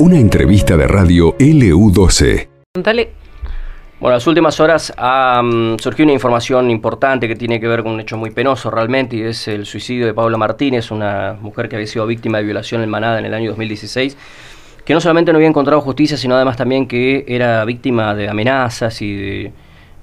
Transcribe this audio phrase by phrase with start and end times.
[0.00, 2.48] Una entrevista de radio LU12.
[2.82, 3.10] Dale.
[4.00, 7.82] Bueno, en las últimas horas ha mm, surgido una información importante que tiene que ver
[7.82, 11.68] con un hecho muy penoso realmente y es el suicidio de Paula Martínez, una mujer
[11.68, 14.16] que había sido víctima de violación en Manada en el año 2016,
[14.86, 19.02] que no solamente no había encontrado justicia, sino además también que era víctima de amenazas
[19.02, 19.52] y de,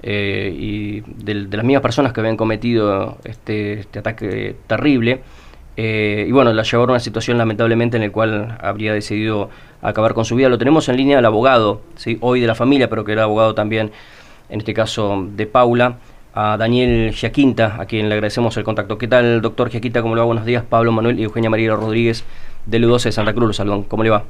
[0.03, 5.21] eh, las mismas personas que habían cometido este, este ataque terrible.
[5.79, 9.49] Eh, y bueno, la llevaron a una situación lamentablemente en la cual habría decidido
[9.83, 10.49] acabar con su vida.
[10.49, 12.17] Lo tenemos en línea al abogado, ¿sí?
[12.21, 13.91] hoy de la familia, pero que era abogado también,
[14.49, 15.97] en este caso de Paula,
[16.33, 18.97] a Daniel Giaquinta, a quien le agradecemos el contacto.
[18.97, 20.01] ¿Qué tal, doctor Giaquinta?
[20.01, 20.25] ¿Cómo le va?
[20.25, 20.63] Buenos días.
[20.63, 22.25] Pablo Manuel y Eugenia María Rodríguez
[22.65, 23.55] de L12 de Santa Cruz.
[23.55, 23.83] Salón.
[23.83, 24.23] ¿Cómo le va?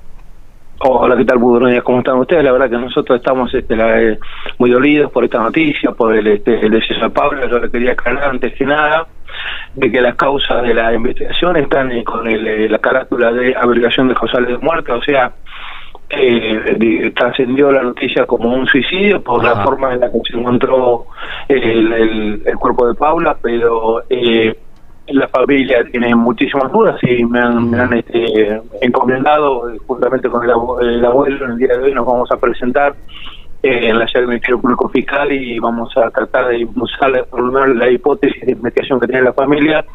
[0.79, 1.39] Hola, ¿qué tal?
[1.39, 1.83] Muy buenos días.
[1.83, 2.43] ¿Cómo están ustedes?
[2.43, 4.19] La verdad que nosotros estamos este, eh,
[4.59, 7.49] muy dolidos por esta noticia, por el, este, el deceso de Pablo.
[7.49, 9.07] Yo le quería aclarar antes que nada
[9.75, 13.55] de que las causas de la investigación están eh, con el, eh, la carátula de
[13.55, 15.31] abrigación de causales de muerte, o sea,
[16.09, 21.05] eh, trascendió la noticia como un suicidio por la forma en la que se encontró
[21.49, 24.57] el, el, el cuerpo de Paula, pero eh,
[25.07, 30.43] la familia tiene muchísimas dudas y me han, me han este, encomendado, eh, juntamente con
[30.43, 30.51] el,
[30.95, 32.95] el abuelo, en el día de hoy nos vamos a presentar
[33.63, 37.51] en la sede del Ministerio Público Fiscal y vamos a tratar de impulsar por lo
[37.51, 39.85] menos la hipótesis de investigación que tiene la familia,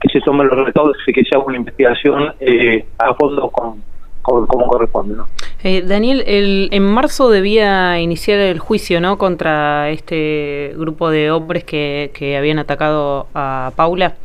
[0.00, 3.76] que se tomen los recaudos y que se haga una investigación eh, a fondo con,
[4.22, 5.16] como corresponde.
[5.16, 5.28] ¿no?
[5.62, 9.18] Eh, Daniel, el, en marzo debía iniciar el juicio ¿no?
[9.18, 14.16] contra este grupo de hombres que, que habían atacado a Paula.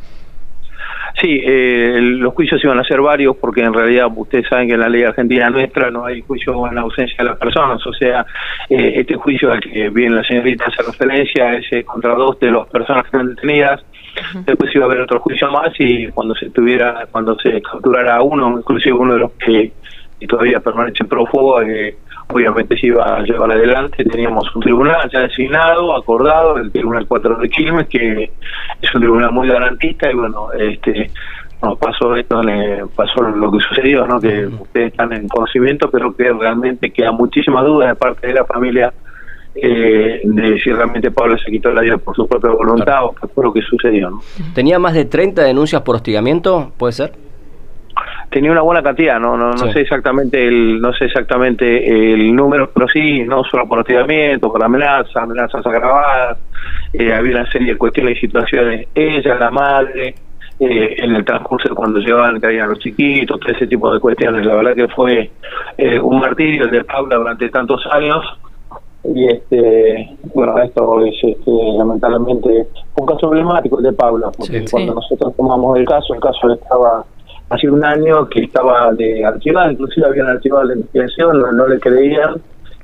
[1.20, 4.80] Sí, eh, los juicios iban a ser varios porque en realidad ustedes saben que en
[4.80, 8.26] la ley argentina nuestra no hay juicio en la ausencia de las personas, o sea,
[8.68, 12.50] eh, este juicio al que bien la señorita hace referencia es eh, contra dos de
[12.50, 13.84] las personas que están detenidas,
[14.44, 18.22] después iba a haber otro juicio más y cuando se tuviera, cuando se capturara a
[18.22, 19.72] uno, inclusive uno de los que
[20.26, 21.96] todavía permanece prófugo, eh,
[22.32, 24.04] obviamente se iba a llevar adelante.
[24.04, 28.30] Teníamos un tribunal ya designado, acordado, el Tribunal 4 de Quilmes, que
[28.80, 31.10] es un tribunal muy garantista y bueno, este
[31.60, 34.20] nos pasó esto, le pasó lo que sucedió, ¿no?
[34.20, 38.44] que ustedes están en conocimiento, pero que realmente queda muchísima duda de parte de la
[38.44, 38.92] familia
[39.56, 43.06] eh, de si realmente Pablo se quitó la vida por su propia voluntad claro.
[43.06, 44.10] o qué fue lo que sucedió.
[44.10, 44.20] ¿no?
[44.54, 46.70] ¿Tenía más de 30 denuncias por hostigamiento?
[46.76, 47.27] ¿Puede ser?
[48.38, 49.72] Tenía una buena cantidad no no, no sí.
[49.72, 54.62] sé exactamente el no sé exactamente el número pero sí no solo por hostigamiento por
[54.62, 56.38] amenazas amenazas agravadas
[56.92, 60.14] eh, había una serie de cuestiones y situaciones ella la madre
[60.60, 64.54] eh, en el transcurso cuando llevaban caían los chiquitos todo ese tipo de cuestiones la
[64.54, 65.32] verdad que fue
[65.76, 68.24] eh, un martirio el de Paula durante tantos años
[69.02, 72.68] y este bueno esto es este, lamentablemente
[73.00, 74.94] un caso emblemático el de Paula porque sí, cuando sí.
[74.94, 77.04] nosotros tomamos el caso el caso estaba
[77.50, 81.78] hace un año que estaba de archivado, inclusive habían archivado la investigación, no, no, le
[81.80, 82.36] creían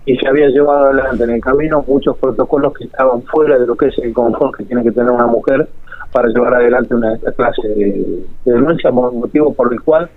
[0.07, 3.75] y se había llevado adelante en el camino muchos protocolos que estaban fuera de lo
[3.77, 5.67] que es el confort que tiene que tener una mujer
[6.13, 10.09] para llevar adelante una clase de, de denuncia, motivo por el cual,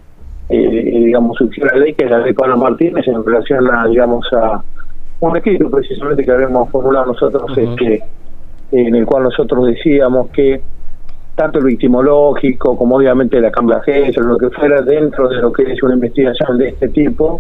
[0.49, 4.25] eh, digamos, surgió la ley que es la ley Pablo Martínez en relación a, digamos,
[4.33, 4.61] a
[5.19, 7.71] un escrito precisamente que habíamos formulado nosotros, uh -huh.
[7.71, 8.03] este,
[8.71, 10.61] en el cual nosotros decíamos que
[11.37, 15.81] tanto el victimológico como obviamente la cambiagencia, lo que fuera dentro de lo que es
[15.83, 17.39] una investigación de este tipo,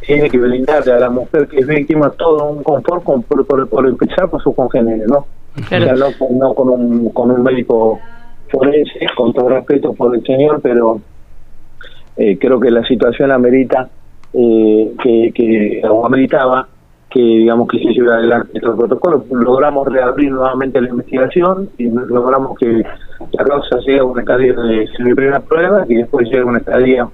[0.00, 3.68] tiene que brindarle a la mujer que es víctima todo un confort con, por, por,
[3.68, 5.26] por, empezar por su congénere, ¿no?
[5.68, 5.84] Claro.
[5.84, 8.00] O sea, no, no con, un, con un médico
[8.50, 11.00] forense, con todo respeto por el señor, pero
[12.16, 13.90] eh, creo que la situación amerita
[14.32, 16.66] eh, que, que o ameritaba
[17.14, 19.22] que digamos que se lleve adelante estos protocolos.
[19.30, 22.82] Logramos reabrir nuevamente la investigación y logramos que
[23.30, 27.08] la causa llegue a una estadía de primera prueba y después llegue a una estadía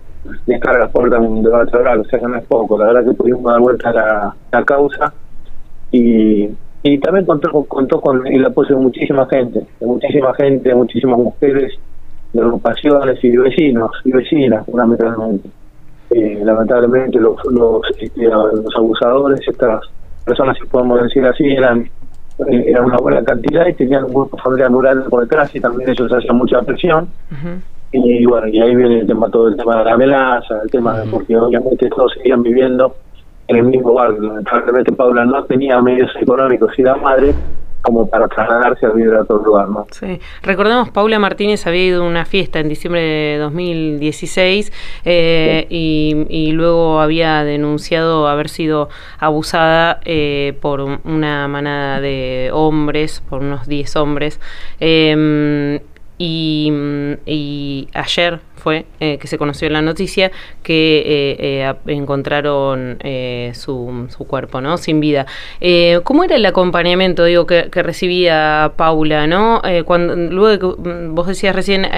[0.46, 2.78] de carga por un debate oral, o sea que no es poco.
[2.78, 5.12] La verdad que pudimos dar vuelta a la, causa
[5.92, 6.48] y,
[6.82, 11.18] y también contó, contó con el apoyo de muchísima gente, de muchísima gente, de muchísimas
[11.18, 11.74] mujeres,
[12.32, 15.50] de agrupaciones y de vecinos y vecinas fundamentalmente
[16.10, 19.80] eh, lamentablemente los, los, este, los abusadores, estas
[20.24, 21.88] personas, si podemos decir así, eran
[22.48, 25.90] eh, eran una buena cantidad y tenían un grupo familiar rural por detrás y también
[25.90, 27.08] ellos hacían mucha presión.
[27.30, 27.60] Uh -huh.
[27.92, 30.94] Y bueno, y ahí viene el tema, todo el tema de la amenaza, el tema,
[30.94, 31.10] uh -huh.
[31.10, 32.94] porque obviamente todos seguían viviendo
[33.48, 34.22] en el mismo barrio.
[34.22, 37.34] Lamentablemente Paula no tenía medios económicos y la madre
[37.82, 39.86] como para trasladarse a vivir a otro lugar, ¿no?
[39.90, 40.20] Sí.
[40.42, 44.72] Recordemos, Paula Martínez había ido a una fiesta en diciembre de 2016
[45.04, 46.26] eh, sí.
[46.28, 48.88] y, luego había denunciado haber sido
[49.18, 54.40] abusada eh, por una manada de hombres, por unos 10 hombres.
[56.22, 56.70] Y,
[57.24, 60.30] y, ayer fue que se conoció en la noticia
[60.62, 62.98] que encontraron
[63.54, 64.76] su, su, cuerpo, ¿no?
[64.78, 65.26] Sin vida.
[66.04, 69.62] ¿Cómo era el acompañamiento, digo, que, recibía Paula, ¿no?
[69.84, 71.88] cuando, luego mm, vos decías recién,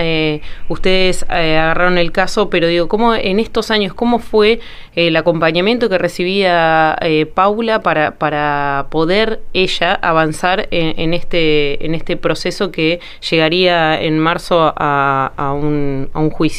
[0.68, 4.60] ustedes agarraron el caso, pero digo, ¿cómo en estos años, cómo fue
[4.94, 6.98] el acompañamiento que recibía
[7.34, 14.72] Paula para, para poder ella avanzar en, este, en este proceso que llegaría en marzo
[14.76, 16.51] a, un, a un juicio?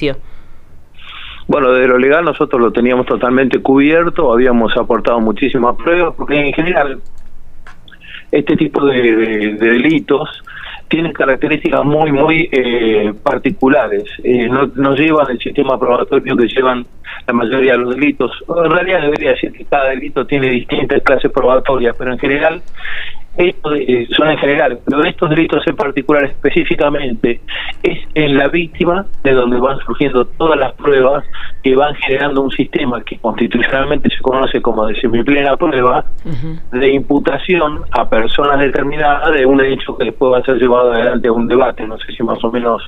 [1.47, 6.53] Bueno, de lo legal nosotros lo teníamos totalmente cubierto, habíamos aportado muchísimas pruebas, porque en
[6.53, 7.01] general
[8.31, 10.29] este tipo de, delitos
[10.87, 14.03] tienen características muy, muy eh, particulares.
[14.23, 16.85] Eh, no, no, llevan el sistema probatorio que llevan
[17.27, 18.31] la mayoría de los delitos.
[18.47, 22.61] En realidad debería decir que cada delito tiene distintas clases probatorias, pero en general
[23.35, 27.41] eh, son en general, pero estos delitos en particular específicamente
[27.81, 31.25] es en la víctima de donde van surgiendo todas las pruebas
[31.63, 36.05] que van generando un sistema que constitucionalmente se conoce como de semiplena prueba
[36.71, 41.27] de imputación a personas determinadas de un hecho que después va a ser llevado adelante
[41.27, 42.83] a un debate, no sé si más o menos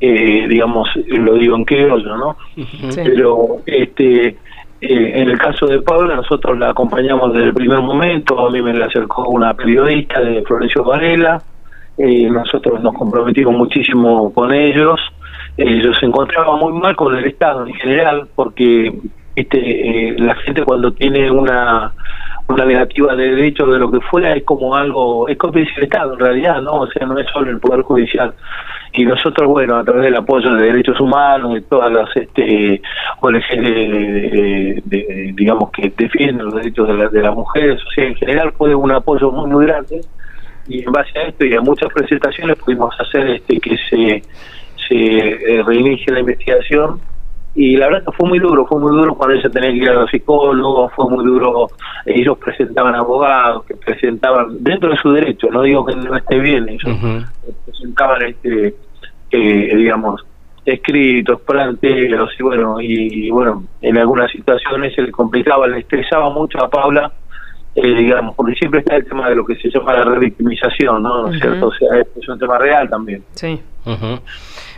[0.00, 2.36] eh, digamos, lo digo en criollo, ¿no?
[2.94, 4.36] Pero este
[4.80, 8.62] eh, en el caso de Paula, nosotros la acompañamos desde el primer momento, a mí
[8.62, 11.42] me la acercó una periodista de Florencio Varela,
[11.96, 15.00] eh, nosotros nos comprometimos muchísimo con ellos,
[15.56, 18.92] ellos se encontraban muy mal con el Estado en general, porque
[19.34, 21.92] este, la gente cuando tiene una
[22.48, 26.14] una negativa de derecho de lo que fuera es como algo, es cómplice del Estado
[26.14, 26.80] en realidad, ¿no?
[26.80, 28.34] O sea, no es solo el Poder Judicial.
[28.94, 32.80] Y nosotros, bueno, a través del apoyo de derechos humanos, de todas las este,
[33.20, 38.52] ONG, de, digamos, que defienden los derechos de, de las mujeres, o sea, en general
[38.56, 40.00] fue un apoyo muy, muy grande.
[40.68, 44.22] Y en base a esto y a muchas presentaciones pudimos hacer este que se,
[44.88, 47.00] se eh, reinicie la investigación
[47.60, 49.90] y la verdad que fue muy duro, fue muy duro cuando ella tenía que ir
[49.90, 51.66] a los psicólogos, fue muy duro,
[52.06, 56.68] ellos presentaban abogados, que presentaban, dentro de su derecho, no digo que no esté bien,
[56.68, 56.96] ellos
[57.64, 58.76] presentaban, este
[59.32, 60.24] eh, digamos,
[60.64, 66.62] escritos, planteos, y bueno, y, bueno, en algunas situaciones se le complicaba, le estresaba mucho
[66.62, 67.10] a Paula,
[67.74, 71.22] eh, digamos, porque siempre está el tema de lo que se llama la revictimización, ¿no?
[71.22, 71.66] ¿No es cierto?
[71.66, 73.24] O sea, es un tema real también.
[73.32, 73.60] Sí.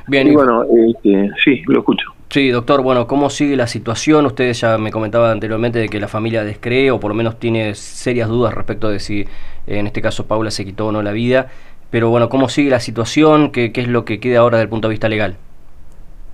[0.09, 0.29] Bien.
[0.29, 2.15] Y, bueno, este, sí, lo escucho.
[2.33, 4.25] Sí, doctor, bueno, ¿cómo sigue la situación?
[4.25, 7.75] Usted ya me comentaba anteriormente de que la familia descree o por lo menos tiene
[7.75, 9.27] serias dudas respecto de si
[9.67, 11.49] en este caso Paula se quitó o no la vida.
[11.91, 13.51] Pero bueno, ¿cómo sigue la situación?
[13.51, 15.39] ¿Qué, qué es lo que queda ahora desde el punto de vista legal?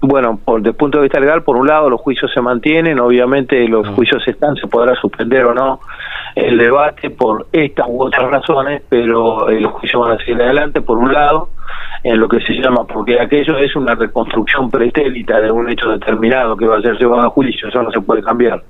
[0.00, 3.00] Bueno, por, desde el punto de vista legal, por un lado, los juicios se mantienen,
[3.00, 5.80] obviamente los juicios están, se podrá suspender o no
[6.34, 10.82] el debate por estas u otras razones, pero eh, los juicios van a seguir adelante,
[10.82, 11.48] por un lado
[12.04, 16.56] en lo que se llama, porque aquello es una reconstrucción pretérita de un hecho determinado
[16.56, 18.62] que va a ser llevado a juicio, eso no se puede cambiar.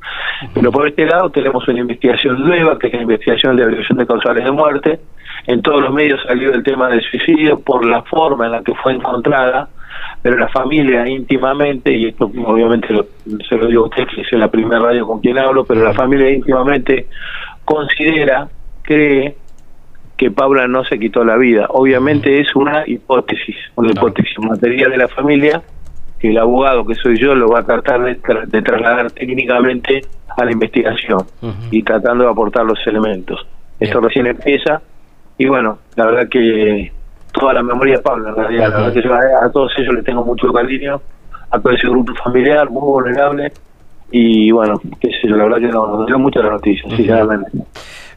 [0.55, 4.06] Pero por este lado tenemos una investigación nueva, que es la investigación de averiguación de
[4.06, 5.00] causales de muerte.
[5.49, 8.75] En todos los medios salió el tema del suicidio por la forma en la que
[8.75, 9.69] fue encontrada,
[10.22, 12.88] pero la familia íntimamente, y esto obviamente
[13.48, 15.94] se lo digo a usted, que es la primera radio con quien hablo, pero la
[15.94, 17.06] familia íntimamente
[17.64, 18.48] considera,
[18.82, 19.37] cree
[20.16, 21.66] que Paula no se quitó la vida.
[21.70, 25.62] Obviamente es una hipótesis, una hipótesis material de la familia
[26.19, 30.00] que el abogado que soy yo lo va a tratar de, trasladar técnicamente
[30.37, 31.26] a la investigación
[31.71, 33.47] y tratando de aportar los elementos.
[33.78, 34.80] Esto recién empieza
[35.38, 36.92] y bueno, la verdad que
[37.38, 40.05] toda la memoria de Pablo, en realidad, la verdad que yo a, todos ellos les
[40.05, 41.00] tengo mucho cariño,
[41.50, 43.52] a todo ese grupo familiar muy vulnerable
[44.11, 47.50] y bueno, qué sé yo, la verdad que nos dio mucho la noticia, sinceramente.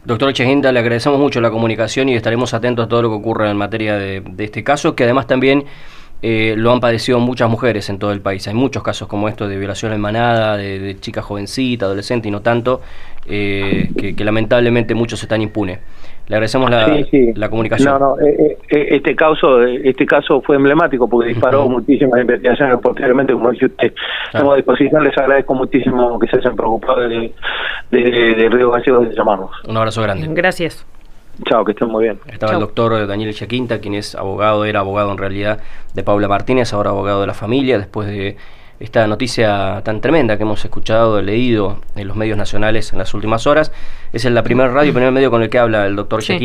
[0.05, 3.49] Doctor Cheginta, le agradecemos mucho la comunicación y estaremos atentos a todo lo que ocurra
[3.51, 5.65] en materia de, este caso, que además también
[6.21, 8.47] eh, lo han padecido muchas mujeres en todo el país.
[8.47, 12.31] Hay muchos casos como estos de violación en manada, de, de chica jovencita, adolescente y
[12.31, 12.81] no tanto,
[13.31, 15.79] eh, que, lamentablemente muchos están impunes.
[16.27, 17.99] Le agradecemos la, comunicación.
[17.99, 23.51] No, no, eh, este caso este caso fue emblemático porque disparó muchísimas investigaciones posteriormente, como
[23.51, 23.93] dice usted.
[24.31, 27.33] Como disposición les agradezco muchísimo que se hayan preocupado de,
[27.91, 29.51] de, Río Gallego de llamarnos.
[29.67, 30.27] Un abrazo grande.
[30.31, 30.85] Gracias.
[31.45, 32.19] Chao, que estén muy bien.
[32.27, 35.59] Estaba el doctor Daniel Chaquinta, quien es abogado, era abogado en realidad
[35.93, 38.35] de Paula Martínez, ahora abogado de la familia, después de
[38.79, 43.45] esta noticia tan tremenda que hemos escuchado, leído en los medios nacionales en las últimas
[43.45, 43.71] horas.
[44.13, 46.37] Es la primera radio, el primer medio con el que habla el doctor sí.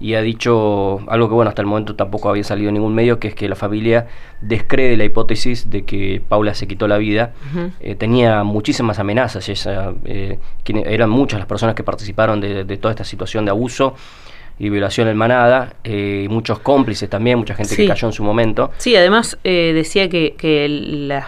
[0.00, 3.20] y ha dicho algo que, bueno, hasta el momento tampoco había salido en ningún medio,
[3.20, 4.08] que es que la familia
[4.40, 7.32] descree la hipótesis de que Paula se quitó la vida.
[7.80, 9.48] Eh, tenía muchísimas amenazas,
[10.04, 13.94] eh, eran muchas las personas que participaron de, toda esta situación de abuso.
[14.58, 18.70] Y violación en manada, eh, muchos cómplices también, mucha gente que cayó en su momento.
[18.78, 20.68] Sí, además eh, decía que, que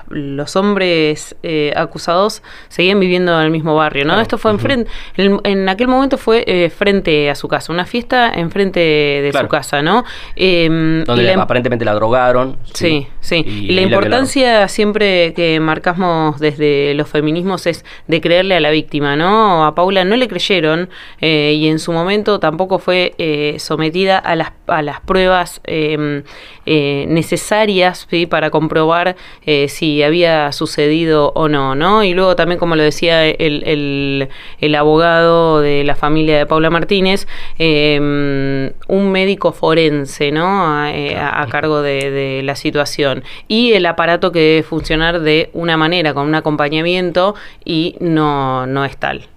[0.09, 4.21] los hombres eh, acusados seguían viviendo en el mismo barrio, ¿no?
[4.21, 9.33] Esto fue enfrente, en, aquel momento fue frente a su casa, una fiesta enfrente de
[9.33, 10.05] su casa, ¿no?
[10.37, 12.57] Em, Donde aparentemente la drogaron.
[12.73, 13.45] Sí, sí.
[13.47, 19.17] Y, la importancia siempre que marcamos desde los feminismos es de creerle a la víctima,
[19.17, 19.65] ¿no?
[19.65, 20.89] A Paula no le creyeron
[21.21, 26.25] y en su momento tampoco fue eh, sometida a las, a las pruebas em,
[26.67, 29.17] eh, necesarias para comprobar
[29.47, 32.05] eh, si había sucedido o no, ¿no?
[32.05, 34.29] Y luego también, como lo decía el,
[34.61, 37.27] el, abogado de la familia de Paula Martínez,
[37.59, 40.47] un médico forense, ¿no?
[40.47, 43.25] A, cargo de, la situación.
[43.49, 48.85] Y el aparato que debe funcionar de una manera, con un acompañamiento, y no, no
[48.85, 49.29] es tal.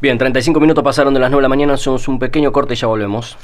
[0.00, 2.76] Bien, 35 minutos pasaron de las 9 de la mañana, somos un pequeño corte y
[2.76, 3.36] ya volvemos.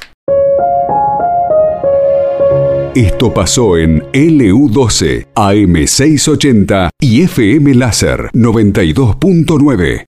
[2.95, 10.05] Esto pasó en LU12, AM680 y FM Láser 92.9.